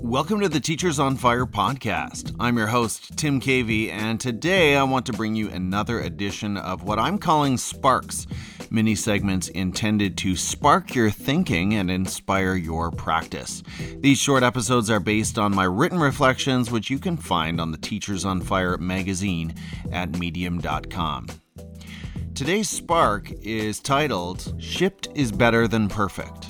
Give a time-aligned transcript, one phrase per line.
[0.00, 2.34] Welcome to the Teachers on Fire podcast.
[2.40, 6.82] I'm your host, Tim Cavey, and today I want to bring you another edition of
[6.82, 8.26] what I'm calling Sparks
[8.70, 13.62] mini segments intended to spark your thinking and inspire your practice.
[13.98, 17.78] These short episodes are based on my written reflections, which you can find on the
[17.78, 19.54] Teachers on Fire magazine
[19.92, 21.28] at medium.com.
[22.34, 26.47] Today's spark is titled Shipped is Better Than Perfect.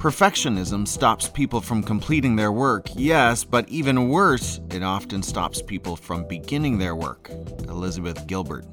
[0.00, 5.94] Perfectionism stops people from completing their work, yes, but even worse, it often stops people
[5.94, 7.28] from beginning their work.
[7.68, 8.64] Elizabeth Gilbert.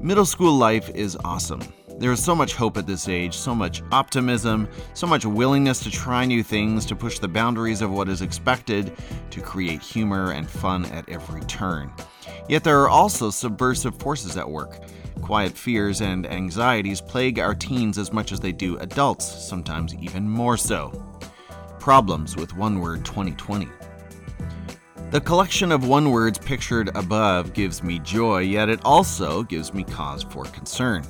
[0.00, 1.62] Middle school life is awesome.
[1.98, 5.90] There is so much hope at this age, so much optimism, so much willingness to
[5.90, 8.96] try new things, to push the boundaries of what is expected,
[9.30, 11.90] to create humor and fun at every turn.
[12.48, 14.80] Yet there are also subversive forces at work.
[15.22, 20.28] Quiet fears and anxieties plague our teens as much as they do adults, sometimes even
[20.28, 20.90] more so.
[21.78, 23.68] Problems with One Word 2020.
[25.10, 29.82] The collection of one words pictured above gives me joy, yet it also gives me
[29.82, 31.02] cause for concern.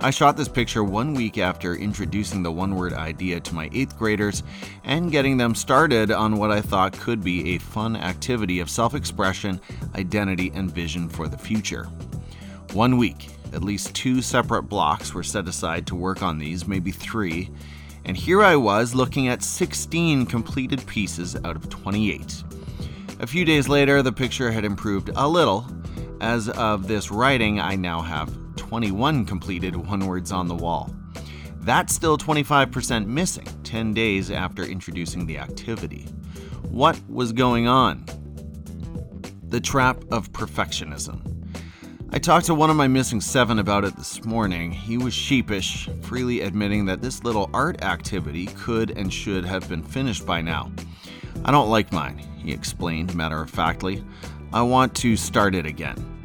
[0.00, 3.98] I shot this picture one week after introducing the one word idea to my eighth
[3.98, 4.44] graders
[4.84, 8.94] and getting them started on what I thought could be a fun activity of self
[8.94, 9.60] expression,
[9.96, 11.84] identity, and vision for the future.
[12.74, 16.92] One week, at least two separate blocks were set aside to work on these, maybe
[16.92, 17.50] three,
[18.04, 22.44] and here I was looking at 16 completed pieces out of 28.
[23.18, 25.66] A few days later, the picture had improved a little.
[26.20, 30.94] As of this writing, I now have 21 completed one words on the wall.
[31.60, 36.02] That's still 25% missing 10 days after introducing the activity.
[36.68, 38.04] What was going on?
[39.44, 41.22] The trap of perfectionism.
[42.12, 44.70] I talked to one of my missing seven about it this morning.
[44.70, 49.82] He was sheepish, freely admitting that this little art activity could and should have been
[49.82, 50.70] finished by now.
[51.42, 54.04] I don't like mine, he explained matter of factly.
[54.52, 56.17] I want to start it again.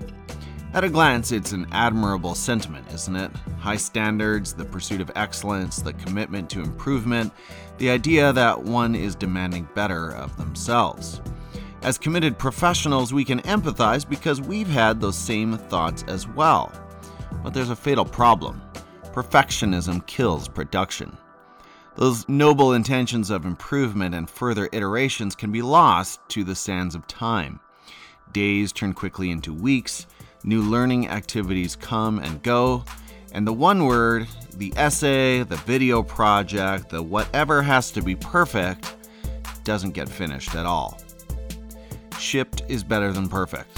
[0.74, 3.30] At a glance, it's an admirable sentiment, isn't it?
[3.60, 7.32] High standards, the pursuit of excellence, the commitment to improvement,
[7.78, 11.22] the idea that one is demanding better of themselves.
[11.84, 16.72] As committed professionals, we can empathize because we've had those same thoughts as well.
[17.44, 18.60] But there's a fatal problem
[19.14, 21.16] perfectionism kills production.
[21.98, 27.06] Those noble intentions of improvement and further iterations can be lost to the sands of
[27.06, 27.60] time.
[28.32, 30.08] Days turn quickly into weeks,
[30.44, 32.84] new learning activities come and go,
[33.34, 34.28] and the one word,
[34.58, 38.96] the essay, the video project, the whatever has to be perfect,
[39.64, 41.00] doesn't get finished at all.
[42.20, 43.78] Shipped is better than perfect.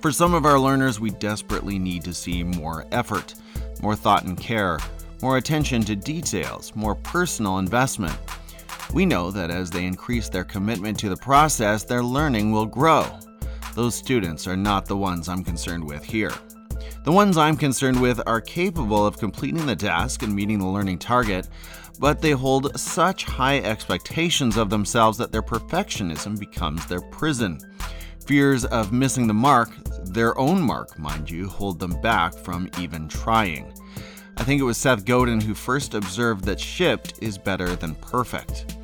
[0.00, 3.34] For some of our learners, we desperately need to see more effort,
[3.82, 4.78] more thought and care,
[5.22, 8.16] more attention to details, more personal investment.
[8.94, 13.06] We know that as they increase their commitment to the process, their learning will grow.
[13.78, 16.32] Those students are not the ones I'm concerned with here.
[17.04, 20.98] The ones I'm concerned with are capable of completing the task and meeting the learning
[20.98, 21.48] target,
[22.00, 27.60] but they hold such high expectations of themselves that their perfectionism becomes their prison.
[28.26, 29.70] Fears of missing the mark,
[30.06, 33.72] their own mark, mind you, hold them back from even trying.
[34.38, 38.76] I think it was Seth Godin who first observed that shipped is better than perfect.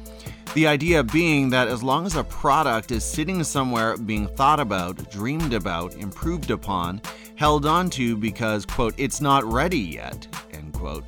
[0.55, 5.11] The idea being that as long as a product is sitting somewhere being thought about,
[5.11, 7.03] dreamed about, improved upon,
[7.35, 11.05] held onto because, quote, it's not ready yet, end quote,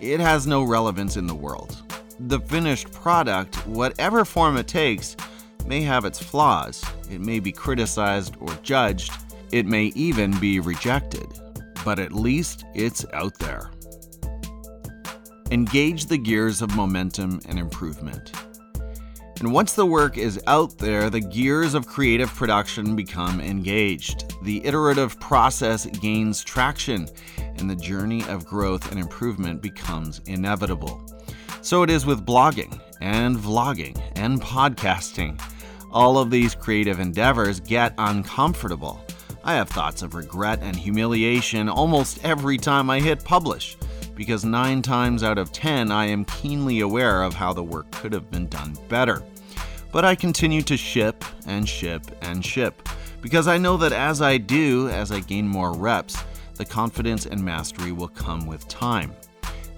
[0.00, 1.82] it has no relevance in the world.
[2.18, 5.16] The finished product, whatever form it takes,
[5.64, 6.84] may have its flaws.
[7.10, 9.12] It may be criticized or judged.
[9.52, 11.28] It may even be rejected
[11.84, 13.70] but at least it's out there.
[15.50, 18.32] Engage the gears of momentum and improvement.
[19.42, 24.32] And once the work is out there, the gears of creative production become engaged.
[24.44, 27.08] The iterative process gains traction,
[27.56, 31.04] and the journey of growth and improvement becomes inevitable.
[31.60, 35.42] So it is with blogging and vlogging and podcasting.
[35.90, 39.04] All of these creative endeavors get uncomfortable
[39.44, 43.76] I have thoughts of regret and humiliation almost every time I hit publish,
[44.14, 48.12] because 9 times out of 10 I am keenly aware of how the work could
[48.12, 49.24] have been done better.
[49.92, 52.88] But I continue to ship and ship and ship,
[53.20, 56.16] because I know that as I do, as I gain more reps,
[56.54, 59.12] the confidence and mastery will come with time.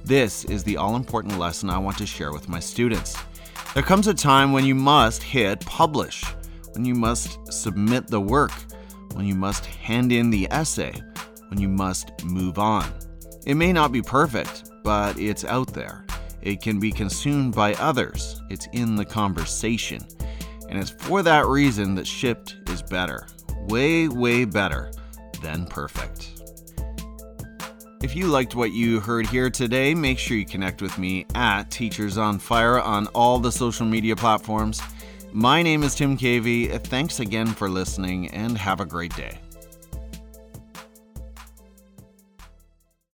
[0.05, 3.17] This is the all important lesson I want to share with my students.
[3.75, 6.25] There comes a time when you must hit publish,
[6.73, 8.53] when you must submit the work
[9.15, 10.93] when you must hand in the essay,
[11.49, 12.93] when you must move on.
[13.47, 16.04] It may not be perfect, but it's out there.
[16.45, 20.07] It can be consumed by others, it's in the conversation.
[20.69, 23.27] And it's for that reason that shipped is better.
[23.69, 24.93] Way, way better
[25.43, 26.31] than perfect.
[28.03, 31.71] If you liked what you heard here today, make sure you connect with me at
[31.71, 34.83] Teachers on Fire on all the social media platforms.
[35.33, 36.79] My name is Tim Cavey.
[36.85, 39.39] Thanks again for listening and have a great day.